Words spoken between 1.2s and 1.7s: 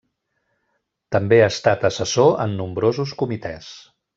ha